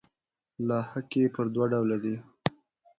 [0.67, 2.15] لاحقې پر دوه ډوله دي.